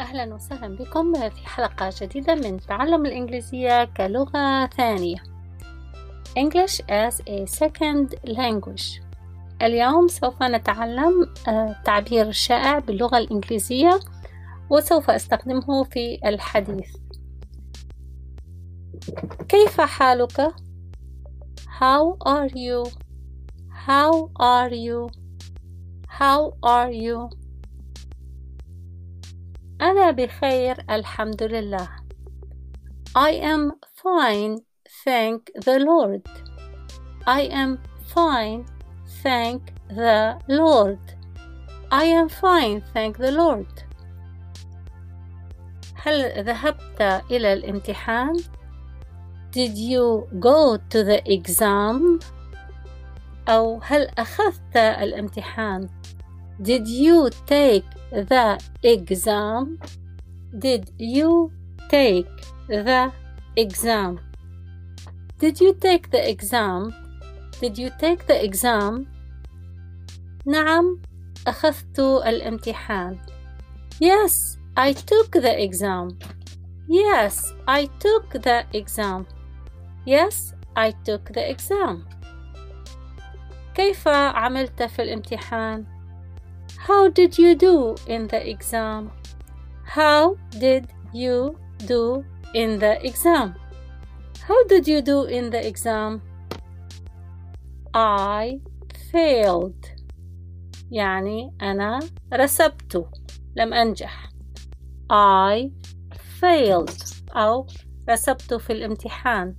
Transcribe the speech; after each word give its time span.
أهلا 0.00 0.34
وسهلا 0.34 0.76
بكم 0.76 1.30
في 1.30 1.46
حلقة 1.48 1.90
جديدة 2.00 2.34
من 2.34 2.60
تعلم 2.60 3.06
الإنجليزية 3.06 3.84
كلغة 3.84 4.66
ثانية 4.66 5.16
English 6.38 6.80
as 6.80 7.14
a 7.28 7.46
second 7.46 8.14
language 8.26 9.00
اليوم 9.62 10.08
سوف 10.08 10.42
نتعلم 10.42 11.32
آه، 11.48 11.76
تعبير 11.84 12.32
شائع 12.32 12.78
باللغة 12.78 13.18
الإنجليزية 13.18 14.00
وسوف 14.70 15.10
أستخدمه 15.10 15.84
في 15.84 16.18
الحديث 16.24 16.96
كيف 19.48 19.80
حالك؟ 19.80 20.54
How 21.80 22.16
are 22.26 22.48
you? 22.48 22.90
How 23.86 24.30
are 24.40 24.72
you? 24.72 25.08
How 26.08 26.52
are 26.64 26.90
you? 26.92 27.43
أنا 29.80 30.10
بخير 30.10 30.76
الحمد 30.90 31.42
لله. 31.42 31.88
I 33.16 33.30
am 33.30 33.72
fine, 34.02 34.60
thank 35.04 35.50
the 35.64 35.78
Lord. 35.78 36.22
I 37.26 37.42
am 37.42 37.78
fine, 38.14 38.64
thank 39.22 39.60
the 39.88 40.38
Lord. 40.48 40.98
I 41.90 42.04
am 42.04 42.28
fine, 42.28 42.82
thank 42.94 43.16
the 43.16 43.30
Lord. 43.30 43.84
هل 45.94 46.44
ذهبت 46.44 47.02
إلى 47.30 47.52
الامتحان؟ 47.52 48.36
Did 49.50 49.76
you 49.76 50.26
go 50.40 50.76
to 50.76 51.04
the 51.04 51.22
exam? 51.26 52.20
أو 53.48 53.80
هل 53.82 54.08
أخذت 54.18 54.76
الامتحان؟ 54.76 55.88
Did 56.61 56.87
you 56.87 57.29
take 57.45 57.85
the 58.11 58.59
exam? 58.83 59.79
Did 60.57 60.91
you 60.97 61.51
take 61.89 62.27
the 62.67 63.11
exam? 63.55 64.19
Did 65.39 65.61
you 65.61 65.73
take 65.73 66.11
the 66.11 66.29
exam? 66.29 66.93
Did 67.61 67.77
you 67.77 67.89
take 67.99 68.27
the 68.27 68.43
exam? 68.43 69.07
نعم 70.45 70.99
أخذت 71.47 71.99
الامتحان 71.99 73.19
Yes 73.99 74.57
I 74.77 74.93
took 74.93 75.31
the 75.31 75.63
exam 75.63 76.17
Yes 76.87 77.53
I 77.67 77.87
took 77.99 78.41
the 78.41 78.65
exam 78.73 79.25
Yes 80.05 80.53
I 80.75 80.91
took 81.05 81.31
the 81.33 81.49
exam 81.49 82.07
كيف 83.75 84.07
عملت 84.07 84.83
في 84.83 85.01
الامتحان؟ 85.01 85.92
How 86.83 87.09
did 87.09 87.37
you 87.37 87.55
do 87.55 87.95
in 88.07 88.27
the 88.27 88.49
exam? 88.49 89.11
How 89.83 90.37
did 90.59 90.89
you 91.13 91.57
do 91.85 92.25
in 92.53 92.79
the 92.79 93.03
exam? 93.05 93.55
How 94.41 94.63
did 94.65 94.87
you 94.87 95.01
do 95.01 95.25
in 95.25 95.49
the 95.49 95.65
exam? 95.65 96.21
I 97.93 98.59
failed 99.11 99.85
يعني 100.91 101.53
أنا 101.61 101.99
رسبت 102.33 103.09
لم 103.55 103.73
أنجح 103.73 104.29
I 105.11 105.71
failed 106.41 107.13
أو 107.31 107.67
رسبت 108.09 108.53
في 108.53 108.73
الامتحان 108.73 109.55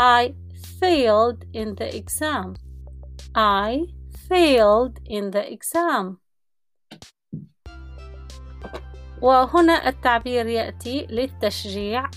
I 0.00 0.34
failed 0.80 1.44
in 1.54 1.74
the 1.74 1.96
exam 1.96 2.54
I 3.34 3.86
failed 4.28 4.98
in 5.06 5.30
the 5.30 5.52
exam 5.52 6.18
وهنا 9.23 9.87
التعبير 9.87 10.47
يأتي 10.47 11.07
للتشجيع. 11.09 12.09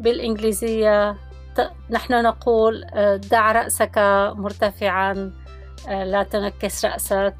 بالإنجليزية 0.00 1.16
نحن 1.90 2.22
نقول 2.22 2.86
دع 3.30 3.52
رأسك 3.52 3.98
مرتفعا 4.36 5.32
لا 5.88 6.22
تنكس 6.22 6.84
رأسك. 6.84 7.34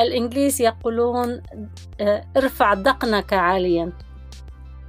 الإنجليز 0.00 0.62
يقولون 0.62 1.42
ارفع 2.36 2.74
دقنك 2.74 3.32
عاليا. 3.32 3.92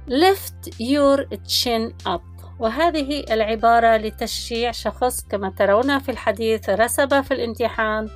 Lift 0.08 0.70
your 0.80 1.38
chin 1.46 2.08
up. 2.08 2.22
وهذه 2.58 3.24
العبارة 3.30 3.96
لتشجيع 3.96 4.70
شخص 4.70 5.24
كما 5.24 5.50
ترون 5.50 5.98
في 5.98 6.10
الحديث 6.10 6.68
رسب 6.68 7.20
في 7.20 7.34
الامتحان. 7.34 8.08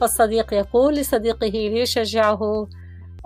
فالصديق 0.00 0.54
يقول 0.54 0.94
لصديقه 0.94 1.48
ليشجعه. 1.48 2.68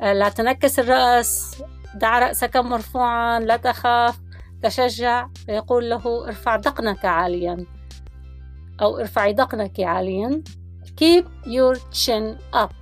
لا 0.03 0.29
تنكس 0.29 0.79
الرأس 0.79 1.63
دع 1.95 2.19
رأسك 2.19 2.57
مرفوعا 2.57 3.41
لا 3.41 3.57
تخاف 3.57 4.21
تشجع. 4.63 5.29
فيقول 5.47 5.91
له 5.91 6.27
ارفع 6.27 6.57
دقنك 6.57 7.05
عاليا. 7.05 7.67
أو 8.83 8.99
ارفعي 8.99 9.33
دقنك 9.33 9.81
عاليا. 9.81 10.43
Keep 11.01 11.25
your 11.47 11.77
chin 11.77 12.39
up. 12.55 12.73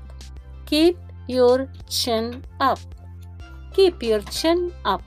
Keep 0.70 0.96
your 1.28 1.58
chin 1.88 2.42
up. 2.62 2.80
Keep 3.76 4.02
your 4.02 4.22
chin 4.30 4.72
up. 4.86 5.02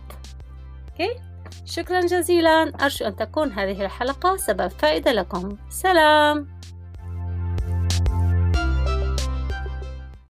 Okay? 0.90 1.22
شكرا 1.66 2.00
جزيلا. 2.02 2.74
أرجو 2.82 3.06
أن 3.06 3.16
تكون 3.16 3.52
هذه 3.52 3.86
الحلقة 3.86 4.38
سبب 4.38 4.68
فائدة 4.68 5.12
لكم. 5.12 5.58
سلام. 5.70 6.48